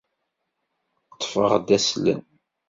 [1.13, 2.21] Ṭṭfeɣ-d aslem!